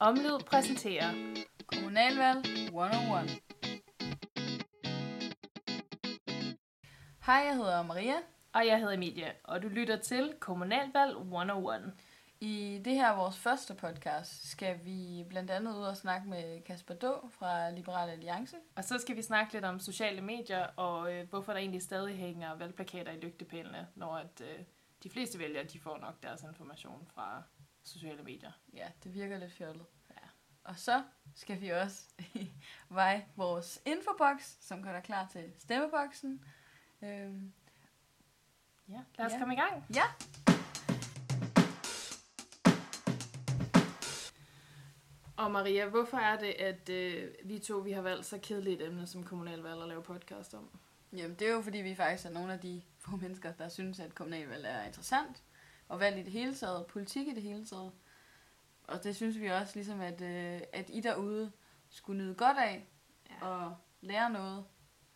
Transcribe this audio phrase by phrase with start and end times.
[0.00, 1.34] Omlyd præsenterer
[1.66, 3.42] Kommunalvalg 101.
[7.26, 8.14] Hej, jeg hedder Maria.
[8.52, 11.92] Og jeg hedder Emilie, og du lytter til Kommunalvalg 101.
[12.40, 16.94] I det her vores første podcast skal vi blandt andet ud og snakke med Kasper
[16.94, 18.56] Då fra Liberal Alliance.
[18.76, 22.16] Og så skal vi snakke lidt om sociale medier, og øh, hvorfor der egentlig stadig
[22.16, 24.64] hænger valgplakater i lygtepælene, når at, øh,
[25.02, 27.42] de fleste vælgere de får nok deres information fra
[27.88, 28.52] sociale medier.
[28.74, 29.86] Ja, det virker lidt fjollet.
[30.10, 30.26] Ja.
[30.64, 31.02] Og så
[31.34, 32.02] skal vi også
[32.88, 36.44] veje vores infoboks, som gør dig klar til stemmeboksen.
[37.02, 37.52] Øhm,
[38.88, 39.38] Ja, lad os Ja.
[39.38, 39.84] komme i gang.
[39.94, 40.02] ja,
[45.36, 48.86] Og Maria, hvorfor er det, at øh, vi to vi har valgt så kedeligt et
[48.86, 50.70] emne som kommunalvalg at lave podcast om?
[51.12, 54.00] Jamen, det er jo fordi, vi faktisk er nogle af de få mennesker, der synes,
[54.00, 55.42] at kommunalvalg er interessant.
[55.88, 57.92] Og valg i det hele taget, politik i det hele taget.
[58.84, 61.52] Og det synes vi også ligesom, at, øh, at I derude
[61.88, 62.86] skulle nyde godt af
[63.30, 63.46] Ja.
[63.46, 64.64] og lære noget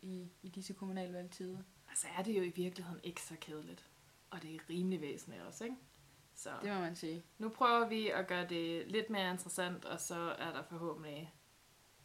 [0.02, 1.58] i, i disse kommunalvalgtider.
[1.88, 3.86] Altså er det jo i virkeligheden ikke så kedeligt.
[4.30, 5.77] Og det er rimelig væsentligt også, ikke?
[6.34, 7.22] Så Det må man sige.
[7.38, 11.34] nu prøver vi at gøre det lidt mere interessant, og så er der forhåbentlig,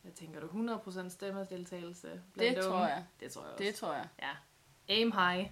[0.02, 2.22] hvad tænker du, 100% stemmedeltagelse?
[2.33, 2.77] blandt Det unge?
[2.77, 3.05] tror jeg.
[3.19, 3.63] Det tror jeg også.
[3.63, 4.07] Det tror jeg.
[4.22, 4.31] Ja.
[4.88, 5.50] Aim high.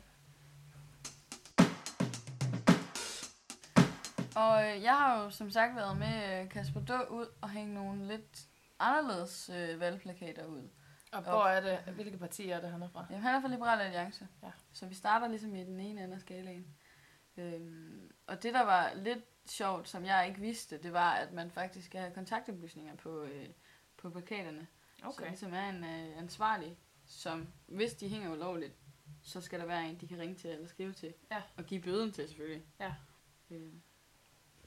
[4.36, 7.74] Og øh, jeg har jo som sagt været med øh, Kasper Då ud og hænge
[7.74, 8.48] nogle lidt
[8.80, 10.70] anderledes øh, valgplakater ud.
[11.12, 13.06] Og hvor er det, hvilke partier er det, han er fra?
[13.10, 14.28] Jamen, han er fra Liberal Alliance.
[14.44, 14.52] Ja.
[14.74, 16.76] Så vi starter ligesom i den ene ende af skalaen.
[17.38, 21.52] Øhm, og det, der var lidt sjovt, som jeg ikke vidste, det var, at man
[21.52, 23.50] faktisk skal have kontaktoplysninger på, øh,
[23.98, 24.68] på plakaterne.
[25.00, 25.28] Så Okay.
[25.28, 28.74] ligesom er en øh, ansvarlig, som hvis de hænger ulovligt,
[29.24, 31.14] så skal der være en, de kan ringe til eller skrive til.
[31.32, 31.42] Ja.
[31.58, 32.64] Og give bøden til, selvfølgelig.
[32.80, 32.94] Ja.
[33.52, 33.74] Øh,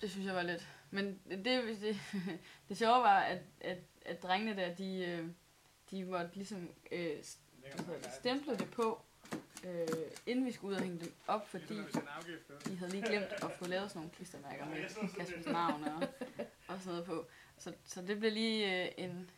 [0.00, 0.68] det synes jeg var lidt...
[0.90, 1.96] Men det, det, det,
[2.68, 5.28] det sjove var, at, at, at drengene der, de, øh,
[5.90, 7.10] de måtte ligesom øh,
[8.18, 9.02] stemple det på,
[9.64, 9.88] øh,
[10.26, 11.74] inden vi skulle ud og hænge dem op, fordi
[12.66, 14.76] de havde lige glemt at få lavet sådan nogle klistermærker med
[15.16, 16.02] Kaspers navn og,
[16.68, 17.26] og sådan noget på.
[17.58, 19.30] Så, så det blev lige øh, en,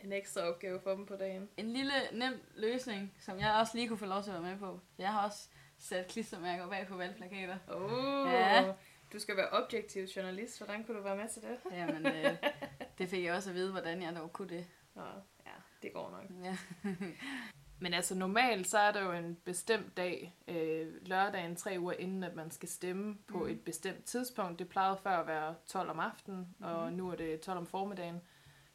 [0.00, 1.48] En ekstra opgave for dem på dagen.
[1.56, 4.58] en lille nem løsning, som jeg også lige kunne få lov til at være med
[4.58, 4.80] på.
[4.98, 5.48] Jeg har også
[5.78, 7.58] sat klistermærker bag på valgplakater.
[7.68, 8.72] Oh, Ja.
[9.16, 10.58] Du skal være objektiv journalist.
[10.58, 11.58] Hvordan kunne du være med til det?
[11.72, 12.36] Jamen, øh,
[12.98, 14.66] det fik jeg også at vide, hvordan jeg dog kunne det.
[14.94, 15.02] Nå,
[15.46, 15.50] ja,
[15.82, 16.44] det går nok.
[16.44, 16.56] Ja.
[17.80, 22.24] Men altså normalt, så er der jo en bestemt dag, øh, lørdagen tre uger inden,
[22.24, 23.48] at man skal stemme på Mhm.
[23.48, 24.58] et bestemt tidspunkt.
[24.58, 26.96] Det plejede før at være 12 om aftenen, og Mhm.
[26.96, 28.20] nu er det 12 om formiddagen,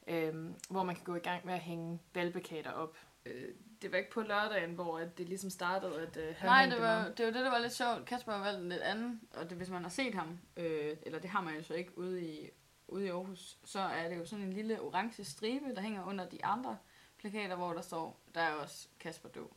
[0.08, 2.98] øh, hvor man kan gå i gang med at hænge valgplakater op.
[3.26, 3.50] Øh,
[3.82, 6.82] det var ikke på lørdagen, hvor at det ligesom startede, at øh, han Nej, det
[6.82, 8.06] var, det var det, der var lidt sjovt.
[8.06, 11.20] Kasper har valgt en lidt anden, og det, hvis man har set ham, øh, eller
[11.20, 12.50] det har man jo så ikke ude i,
[12.88, 16.30] ude i Aarhus, så er det jo sådan en lille orange stribe, der hænger under
[16.30, 16.78] de andre
[17.18, 19.52] plakater, hvor der står, der er også Kasper Då.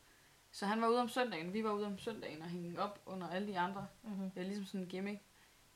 [0.50, 3.28] Så han var ude om søndagen, vi var ude om søndagen og hænge op under
[3.28, 3.86] alle de andre.
[4.02, 4.30] Mm-hmm.
[4.30, 5.20] Det er ligesom sådan en gimmick.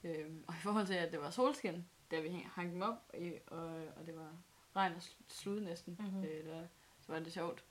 [0.04, 3.14] Øh, og i forhold til, at det var solskin, da vi hæng- hang dem op,
[3.18, 3.66] i, og,
[3.96, 4.30] og det var
[4.76, 6.08] regn og sl- slud næsten, Mhm.
[6.08, 6.24] mm-hmm.
[6.24, 6.66] øh, der,
[7.00, 7.64] så var det sjovt.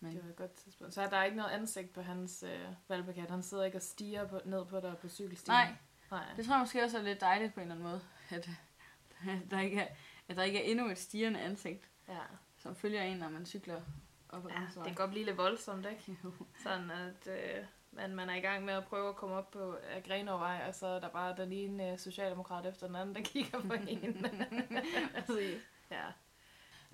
[0.00, 0.94] Men, Det var et godt tidspunkt.
[0.94, 3.30] Så er der ikke noget ansigt på hans øh, valgplakat.
[3.30, 5.52] Han sidder ikke og stiger på, ned på dig på cykelstien.
[5.52, 5.74] nej,
[6.10, 6.24] Nej.
[6.36, 8.00] Det tror jeg måske også er lidt dejligt på en eller anden måde,
[8.30, 8.48] at,
[9.28, 9.86] at, der, ikke er,
[10.28, 12.18] at der ikke er endnu et stigende ansigt, Ja.
[12.58, 13.80] som følger en, når man cykler
[14.28, 16.18] op ad ja, det kan godt blive lidt voldsomt, ikke?
[16.24, 16.32] Jo.
[16.62, 19.76] Sådan at øh, man, man er i gang med at prøve at komme op på
[20.06, 23.60] Grenovvej, og så er der bare den ene uh, socialdemokrat efter den anden, der kigger
[23.60, 24.26] på en.
[25.26, 25.60] Præcis.
[25.90, 26.04] ja.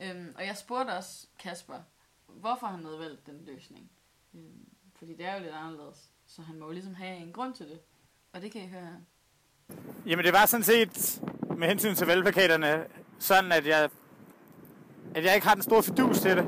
[0.02, 1.80] øhm, og jeg spurgte også Kasper,
[2.40, 3.90] hvorfor han havde valgt den løsning.
[4.34, 7.54] Øhm, fordi det er jo lidt anderledes, så han må jo ligesom have en grund
[7.54, 7.80] til det.
[8.32, 9.76] Og det kan I høre her.
[10.06, 11.22] Jamen det var sådan set
[11.56, 12.84] med hensyn til valgplakaterne
[13.18, 13.90] sådan, at jeg,
[15.14, 16.46] at jeg ikke har den store fidus til det.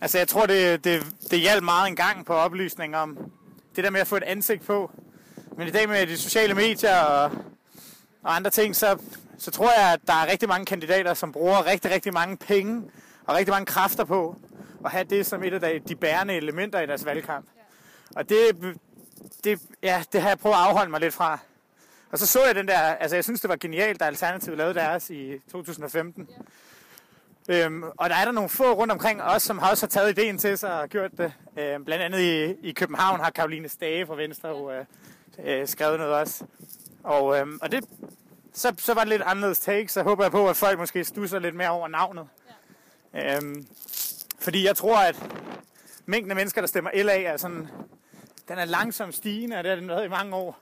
[0.00, 3.32] Altså jeg tror, det, det, det hjalp meget en gang på oplysning om
[3.76, 4.90] det der med at få et ansigt på.
[5.56, 7.30] Men i dag med de sociale medier og,
[8.22, 8.98] og andre ting, så,
[9.38, 12.90] så tror jeg, at der er rigtig mange kandidater, som bruger rigtig, rigtig mange penge
[13.24, 14.36] og rigtig mange kræfter på
[14.84, 17.46] at have det som et af de, de bærende elementer i deres valgkamp.
[18.16, 18.76] Og det,
[19.44, 21.38] det, ja, det har jeg prøvet at afholde mig lidt fra.
[22.10, 24.74] Og så så jeg den der, altså jeg synes det var genialt, da Alternativet lavede
[24.74, 26.28] deres i 2015.
[27.48, 30.18] Øhm, og der er der nogle få rundt omkring os, som har også har taget
[30.18, 31.32] ideen til sig og gjort det.
[31.58, 34.84] Øhm, blandt andet i, i København har Karoline Stage fra Venstre jo, øh,
[35.44, 36.44] øh, skrevet noget også.
[37.02, 37.84] Og, øhm, og det,
[38.52, 41.38] så, så var det lidt anderledes take, så håber jeg på, at folk måske stusser
[41.38, 42.26] lidt mere over navnet.
[43.14, 43.36] Ja.
[43.36, 43.66] Øhm,
[44.48, 45.32] fordi jeg tror, at
[46.06, 47.68] mængden af mennesker, der stemmer LA, er sådan,
[48.48, 50.58] den er langsomt stigende, og det har den været i mange år.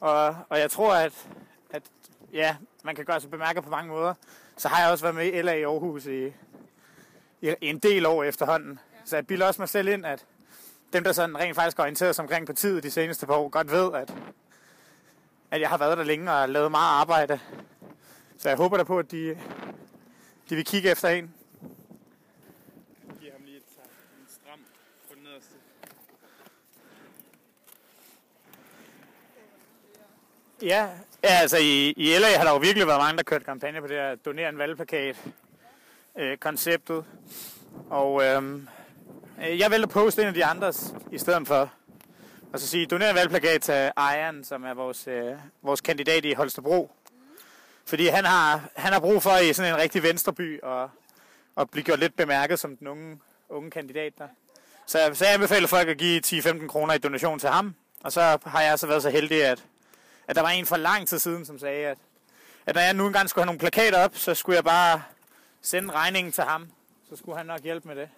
[0.00, 1.28] Og, og jeg tror, at,
[1.70, 1.82] at
[2.32, 4.14] ja, man kan gøre sig bemærket på mange måder.
[4.56, 6.26] Så har jeg også været med i LA i Aarhus i,
[7.42, 8.78] i en del år efterhånden.
[9.04, 10.24] Så jeg bilder også mig selv ind, at
[10.92, 13.92] dem, der sådan rent faktisk orienteret sig omkring partiet de seneste par år, godt ved,
[13.94, 14.14] at,
[15.50, 17.40] at jeg har været der længe og lavet meget arbejde.
[18.38, 19.38] Så jeg håber da på, at de,
[20.50, 21.34] de vil kigge efter en.
[23.22, 23.62] Giv ham lige et,
[24.20, 24.58] en stram
[25.08, 25.54] på den nederste.
[30.62, 30.88] Ja,
[31.24, 33.86] ja altså i, i LA har der jo virkelig været mange, der kørt kampagne på
[33.86, 35.16] det her donere en valgplakat
[36.18, 37.04] øh, konceptet.
[37.90, 38.68] Og øhm,
[39.44, 41.72] øh, jeg vælger poste en af de andres i stedet for.
[42.52, 45.32] Og så sige, doner en valgplakat til Ejern, som er vores, øh,
[45.62, 46.90] vores kandidat i Holstebro.
[47.86, 50.90] Fordi han har, han har brug for i sådan en rigtig venstreby og,
[51.56, 53.18] og blive gjort lidt bemærket som den unge,
[53.48, 54.28] unge kandidat der.
[54.86, 57.74] Så, så jeg anbefaler folk at give 10-15 kroner i donation til ham.
[58.00, 59.64] Og så har jeg så været så heldig, at,
[60.28, 61.98] at der var en for lang tid siden, som sagde, at,
[62.66, 65.02] at når jeg nu engang skulle have nogle plakater op, så skulle jeg bare
[65.62, 66.68] sende regningen til ham.
[67.10, 68.08] Så skulle han nok hjælpe med det.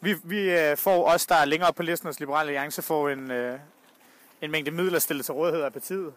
[0.00, 3.08] Vi, vi øh, får os, der er længere op på listen hos Liberale Alliance, får
[3.08, 3.58] en, øh,
[4.40, 6.12] en mængde midler stillet til rådighed af partiet.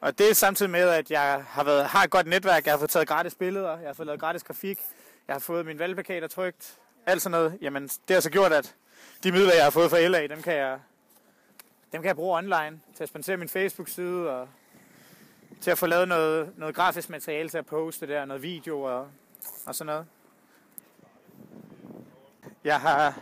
[0.00, 2.66] Og det er samtidig med, at jeg har, været, har et godt netværk.
[2.66, 4.80] Jeg har fået taget gratis billeder, jeg har fået lavet gratis grafik,
[5.28, 7.58] jeg har fået mine valgplakater trygt, alt sådan noget.
[7.60, 8.74] Jamen, det har så gjort, at
[9.22, 10.78] de midler, jeg har fået fra LA, dem kan jeg,
[11.92, 14.48] dem kan jeg bruge online til at sponsere min Facebook-side og
[15.60, 19.08] til at få lavet noget, noget grafisk materiale til at poste der, noget video og,
[19.66, 20.06] og sådan noget.
[22.64, 23.20] Jeg har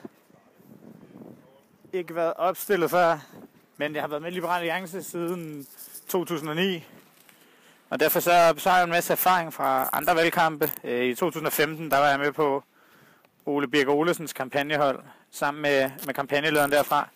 [1.92, 3.18] ikke været opstillet før,
[3.76, 5.66] men jeg har været med i Liberale Alliance siden
[6.08, 6.86] 2009.
[7.90, 10.70] Og derfor så, så har jeg en masse erfaring fra andre valgkampe.
[10.84, 12.64] Øh, I 2015 der var jeg med på
[13.46, 17.08] Ole Birk Olesens kampagnehold sammen med, med kampagnelederen derfra.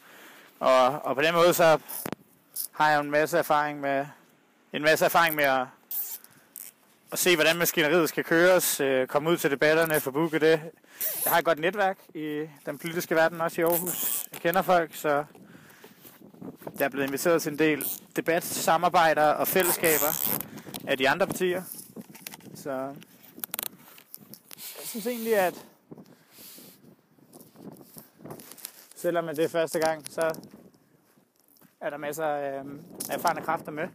[0.65, 1.79] Og, og på den måde så
[2.73, 4.07] har jeg en masse erfaring med
[4.73, 5.67] en masse erfaring med at,
[7.13, 10.61] at se, hvordan maskineriet skal køres, øh, komme ud til debatterne, få booket det.
[11.25, 14.27] Jeg har et godt netværk i den politiske verden, også i Aarhus.
[14.33, 15.25] Jeg kender folk, så
[16.79, 17.85] jeg er blevet inviteret til en del
[18.17, 20.39] debat, samarbejder og fællesskaber
[20.87, 21.63] af de andre partier.
[22.55, 22.71] Så
[24.59, 25.55] jeg synes egentlig, at
[28.97, 30.35] selvom det er første gang, så
[31.85, 33.89] er der masser af øh, erfarne kræfter med.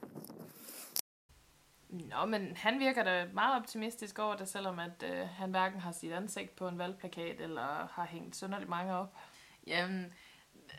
[1.90, 5.92] Nå, men han virker da meget optimistisk over det, selvom at øh, han hverken har
[5.92, 9.16] sit ansigt på en valgplakat, eller har hængt sønderligt mange op.
[9.68, 10.14] Jamen,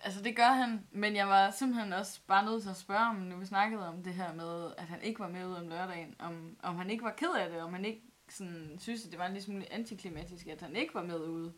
[0.04, 3.16] altså det gør han, men jeg var simpelthen også bare nødt til at spørge ham,
[3.16, 6.14] nu vi snakkede om det her med, at han ikke var med ud om lørdagen,
[6.18, 9.18] om, om han ikke var ked af det, om han ikke sådan, synes, at det
[9.18, 11.52] var en smule antiklimatisk, at han ikke var med ude.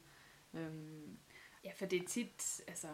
[0.54, 1.18] Øhm,
[1.64, 2.88] Ja, for det er tit, altså,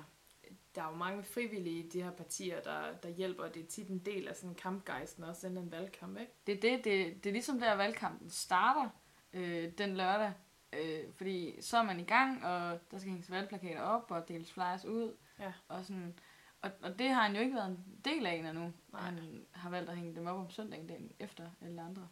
[0.74, 3.66] der er jo mange frivillige i de her partier, der, der hjælper, og det er
[3.66, 6.32] tit en del af sådan kampgejsten, også inden en valgkamp, ikke?
[6.46, 8.88] det, er det, det, det er ligesom der, valgkampen starter
[9.32, 10.32] øh, den lørdag,
[10.72, 14.52] øh, fordi så er man i gang, og der skal hænges valgplakater op og deles
[14.52, 15.52] flyers ud, Ja.
[15.68, 16.18] og sådan...
[16.62, 18.72] Og, og det har han jo ikke været en del af endnu.
[18.92, 19.00] Nej.
[19.00, 22.08] Han har valgt at hænge dem op om søndagen dagen efter alle andre.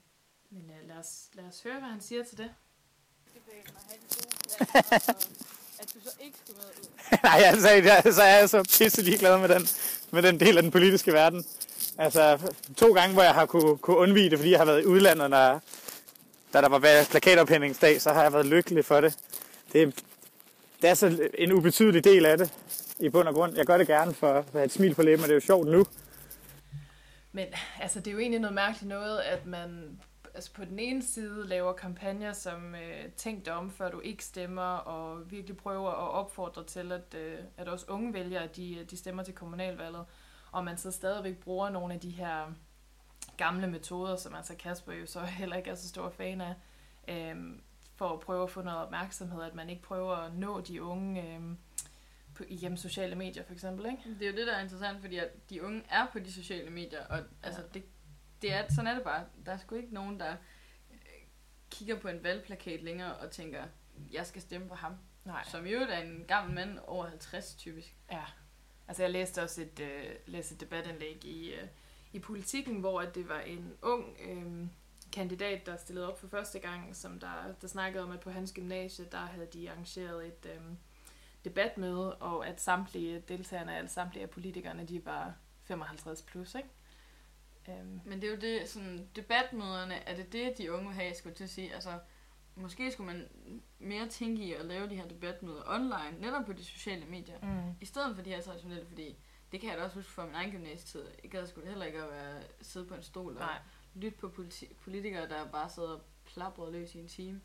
[0.50, 2.54] Men uh, lad, os, lad os høre, hvad han siger til det.
[5.78, 7.18] at du så ikke skulle med ud.
[7.28, 9.68] Nej, altså, jeg, så er jeg så pisse ligeglad med den,
[10.10, 11.44] med den del af den politiske verden.
[11.98, 14.86] Altså, to gange, hvor jeg har kunne, kunne undvige det, fordi jeg har været i
[14.86, 15.62] udlandet, når,
[16.52, 19.18] da der var plakatophændingsdag, så har jeg været lykkelig for det.
[19.72, 20.04] Det,
[20.82, 22.52] det er så en ubetydelig del af det,
[22.98, 23.56] i bund og grund.
[23.56, 25.46] Jeg gør det gerne for at have et smil på læben, og det er jo
[25.46, 25.86] sjovt nu.
[27.32, 27.46] Men
[27.80, 29.98] altså, det er jo egentlig noget mærkeligt noget, at man
[30.36, 34.24] altså, på den ene side laver kampagner, som øh, tænk dig om, før du ikke
[34.24, 38.96] stemmer, og virkelig prøver at opfordre til, at, øh, at også unge vælgere, de, de
[38.96, 40.04] stemmer til kommunalvalget,
[40.52, 42.52] og man så stadigvæk bruger nogle af de her
[43.36, 46.54] gamle metoder, som altså Kasper jo så heller ikke er så stor fan af,
[47.08, 47.36] øh,
[47.96, 51.22] for at prøve at få noget opmærksomhed, at man ikke prøver at nå de unge
[51.22, 51.40] øh,
[52.34, 54.02] på, igennem sociale medier for eksempel, ikke?
[54.18, 56.70] Det er jo det, der er interessant, fordi at de unge er på de sociale
[56.70, 57.66] medier, og altså, Ja.
[57.74, 57.84] det,
[58.42, 59.24] det er, sådan er det bare.
[59.46, 60.36] Der er sgu ikke nogen, der
[60.90, 60.98] øh,
[61.70, 63.64] kigger på en valgplakat længere og tænker,
[64.12, 64.94] jeg skal stemme på ham.
[65.24, 65.44] Nej.
[65.44, 67.96] Som i øvrigt er en gammel mand over 50 typisk.
[68.12, 68.24] Ja.
[68.88, 71.68] Altså jeg læste også et, øh, læste et debatindlæg i, øh,
[72.12, 74.68] i politikken, hvor at det var en ung øh,
[75.12, 78.52] kandidat, der stillede op for første gang, som der, der snakkede om, at på hans
[78.52, 80.60] gymnasie, der havde de arrangeret et øh,
[81.44, 86.68] debatmøde, og at samtlige deltagerne, altså samtlige af politikerne, de var 55 plus, ikke?
[87.68, 91.14] Øhm, Men det er jo det, sådan, debatmøderne, er det det, de unge vil have,
[91.14, 91.74] skulle jeg til at sige.
[91.74, 91.98] Altså,
[92.54, 93.28] måske skulle man
[93.78, 97.38] mere tænke i at lave de her debatmøder online, netop på de sociale medier.
[97.42, 97.74] mm.
[97.80, 99.16] I stedet for de her traditionelle, fordi
[99.52, 101.04] det kan jeg da også huske fra min egen gymnasietid.
[101.22, 103.58] Jeg gad sgu heller ikke at være, sidde på en stol og Nej.
[103.94, 107.40] lytte på politi- politikere, der bare sidder og plaprer løs i en time.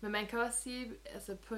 [0.00, 1.56] Men man kan også sige, altså på,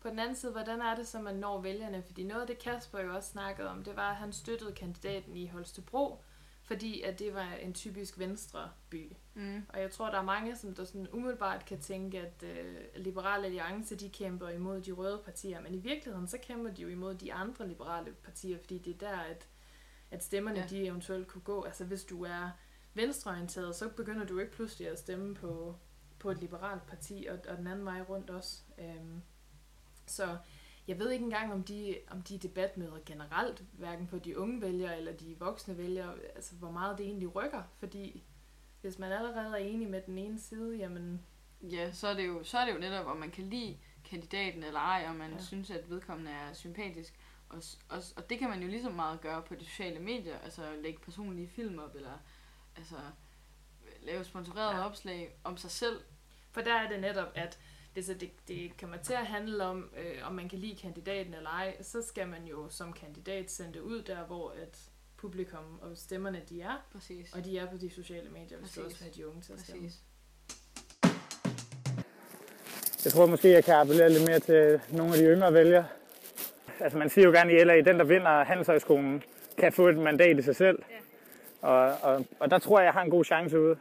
[0.00, 2.02] på den anden side, hvordan er det så, man når vælgerne?
[2.02, 5.36] Fordi noget af det Kasper jo også snakkede om, det var, at han støttede kandidaten
[5.36, 6.22] i Holstebro,
[6.64, 9.12] fordi at det var en typisk venstre by.
[9.34, 9.62] Mm.
[9.68, 13.44] Og jeg tror, der er mange, som der sådan umiddelbart kan tænke, at øh, Liberale
[13.46, 17.14] Alliance, de kæmper imod de røde partier, men i virkeligheden, så kæmper de jo imod
[17.14, 19.46] de andre liberale partier, fordi det er der, at,
[20.10, 20.66] at stemmerne, Ja.
[20.66, 21.62] de eventuelt kunne gå.
[21.64, 22.50] Altså hvis du er
[22.94, 25.76] venstreorienteret, så begynder du ikke pludselig at stemme på,
[26.18, 28.62] på et liberalt parti, og, og den anden vej rundt også.
[28.78, 29.22] Øhm,
[30.06, 30.36] så
[30.88, 34.98] jeg ved ikke engang, om de, om de debatmøder generelt, hverken på de unge vælgere
[34.98, 38.24] eller de voksne vælgere, altså hvor meget det egentlig rykker, fordi
[38.80, 41.22] hvis man allerede er enig med den ene side, jamen,
[41.62, 44.64] Ja, så er, det jo, så er det jo netop, om man kan lide kandidaten
[44.64, 45.42] eller ej, og man ja.
[45.42, 47.18] Synes, at vedkommende er sympatisk.
[47.48, 50.38] Og, og, og det kan man jo lige så meget gøre på de sociale medier,
[50.38, 52.18] altså lægge personlige film op, eller
[52.76, 52.96] altså
[54.02, 54.76] lave sponsorerede.
[54.76, 54.86] Ja.
[54.86, 56.00] opslag om sig selv.
[56.50, 57.58] for der er det netop, at
[57.96, 61.34] det, så det, det kommer til at handle om, øh, om man kan lide kandidaten
[61.34, 64.78] eller ej, så skal man jo som kandidat sende det ud der, hvor at
[65.16, 67.32] publikum og stemmerne de er, Præcis.
[67.32, 68.84] og de er på de sociale medier, hvis du Præcis.
[68.84, 69.82] også have de unge til at stemme.
[69.82, 70.02] Præcis.
[73.04, 75.86] Jeg tror måske, jeg kan appellere lidt mere til nogle af de yngre vælgere.
[76.80, 79.22] Altså man siger jo gerne i LA, at den der vinder Handelshøjskolen,
[79.58, 80.82] kan få et mandat i sig selv.
[81.62, 83.76] Og, og, og der tror jeg, jeg har en god chance ude.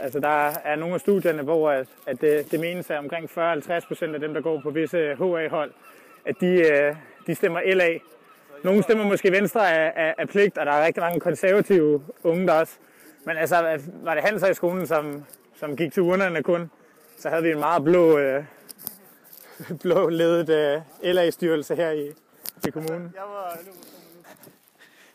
[0.00, 3.86] Altså der er nogle af studierne, hvor at, at det, det menes, at omkring 40-50
[3.88, 5.72] procent af dem, der går på visse HA-hold,
[6.26, 6.96] at de, øh,
[7.26, 7.98] de stemmer LA.
[8.64, 12.46] Nogle stemmer måske Venstre af, af, af pligt, og der er rigtig mange konservative unge
[12.46, 12.74] der også.
[13.24, 15.24] Men altså, var det Handelshøjskolen, som,
[15.56, 16.70] som gik til urnerne kun,
[17.18, 18.44] så havde vi en meget blå, øh,
[19.82, 22.08] blå ledet øh, LA-styrelse her i,
[22.66, 23.14] i kommunen.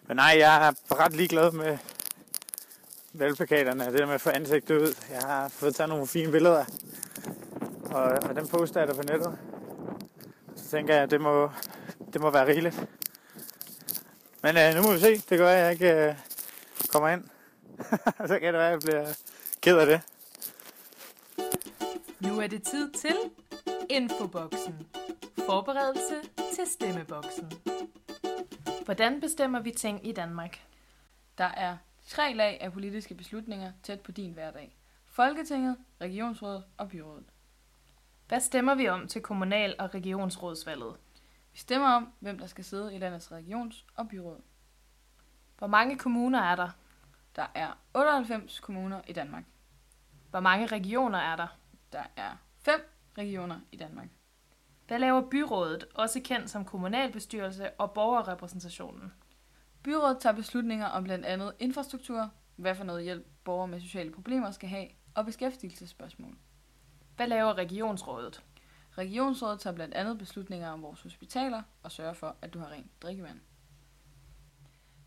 [0.08, 0.72] Men nej, jeg er
[1.06, 1.78] ret ligeglad med
[3.14, 4.96] valgplakaterne, det der med at få ansigtet ud.
[5.12, 6.66] Jeg har fået taget nogle fine billeder,
[7.86, 9.38] og, og den poster jeg der på nettet.
[10.56, 11.52] Så tænker jeg, at det må,
[12.14, 12.88] det må være rigeligt.
[14.44, 15.14] Men øh, nu må vi se.
[15.14, 16.16] Det kan være, at jeg ikke øh,
[16.92, 17.24] kommer ind.
[18.30, 19.06] så kan det være, at jeg bliver
[19.62, 20.02] ked af det.
[22.20, 23.16] Nu er det tid til
[23.90, 24.88] Infoboksen.
[25.46, 26.16] Forberedelse
[26.56, 27.52] til stemmeboksen.
[28.86, 30.60] Hvordan bestemmer vi ting i Danmark?
[31.38, 31.78] Der er
[32.10, 34.78] tre lag af politiske beslutninger tæt på din hverdag.
[35.06, 37.26] Folketinget, regionsrådet og byrådet.
[38.28, 40.96] Hvad stemmer vi om til kommunal- og regionsrådsvalget?
[41.54, 44.42] Vi stemmer om, hvem der skal sidde i landets regions- og byråd.
[45.58, 46.70] Hvor mange kommuner er der?
[47.36, 49.44] Der er 98 kommuner i Danmark.
[50.30, 51.58] Hvor mange regioner er der?
[51.92, 54.08] Der er fem regioner i Danmark.
[54.88, 59.14] Hvad laver byrådet, også kendt som kommunalbestyrelse og borgerrepræsentationen?
[59.84, 64.52] Byrådet tager beslutninger om blandt andet infrastruktur, hvad for noget hjælp borgere med sociale problemer
[64.52, 66.36] skal have, og beskæftigelsesspørgsmål.
[67.16, 68.44] Hvad laver regionsrådet?
[68.98, 73.02] Regionsrådet tager blandt andet beslutninger om vores hospitaler og sørger for, at du har rent
[73.02, 73.40] drikkevand.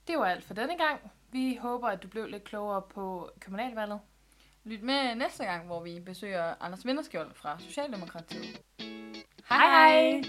[0.06, 1.00] Det var alt for denne gang.
[1.30, 4.00] Vi håber, at du blev lidt klogere på kommunalvalget.
[4.64, 8.60] Lyt med næste gang, hvor vi besøger Anders Vinderskjold fra Socialdemokratiet.
[9.48, 10.22] Hej hej!